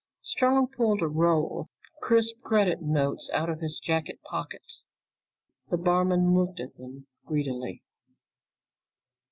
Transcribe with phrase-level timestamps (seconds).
[0.23, 4.63] Strong pulled a roll of crisp credit notes out of his jacket pocket.
[5.69, 7.83] The barman looked at them greedily.